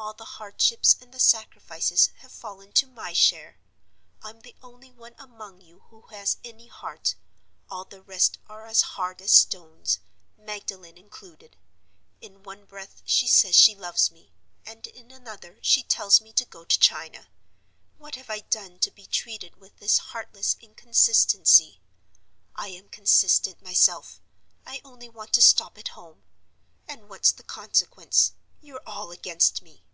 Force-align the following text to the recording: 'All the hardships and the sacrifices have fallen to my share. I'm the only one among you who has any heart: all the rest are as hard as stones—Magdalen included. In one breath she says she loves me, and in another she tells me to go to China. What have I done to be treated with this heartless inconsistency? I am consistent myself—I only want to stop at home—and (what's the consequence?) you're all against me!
'All 0.00 0.14
the 0.14 0.24
hardships 0.24 0.96
and 1.00 1.12
the 1.12 1.18
sacrifices 1.20 2.06
have 2.18 2.30
fallen 2.32 2.72
to 2.72 2.86
my 2.86 3.12
share. 3.12 3.58
I'm 4.22 4.40
the 4.40 4.54
only 4.62 4.92
one 4.92 5.14
among 5.18 5.60
you 5.60 5.80
who 5.90 6.06
has 6.06 6.38
any 6.44 6.68
heart: 6.68 7.16
all 7.68 7.84
the 7.84 8.00
rest 8.00 8.38
are 8.46 8.64
as 8.66 8.80
hard 8.80 9.20
as 9.20 9.32
stones—Magdalen 9.34 10.96
included. 10.96 11.56
In 12.20 12.44
one 12.44 12.64
breath 12.64 13.02
she 13.04 13.26
says 13.26 13.56
she 13.56 13.74
loves 13.74 14.10
me, 14.10 14.32
and 14.64 14.86
in 14.86 15.10
another 15.10 15.58
she 15.62 15.82
tells 15.82 16.20
me 16.20 16.32
to 16.34 16.44
go 16.46 16.64
to 16.64 16.78
China. 16.78 17.28
What 17.98 18.14
have 18.14 18.30
I 18.30 18.40
done 18.40 18.78
to 18.78 18.90
be 18.92 19.04
treated 19.04 19.56
with 19.56 19.78
this 19.78 19.98
heartless 19.98 20.56
inconsistency? 20.60 21.82
I 22.54 22.68
am 22.68 22.88
consistent 22.88 23.60
myself—I 23.62 24.80
only 24.84 25.08
want 25.10 25.32
to 25.34 25.42
stop 25.42 25.76
at 25.76 25.88
home—and 25.88 27.08
(what's 27.10 27.32
the 27.32 27.42
consequence?) 27.42 28.32
you're 28.60 28.82
all 28.86 29.10
against 29.10 29.60
me! 29.60 29.84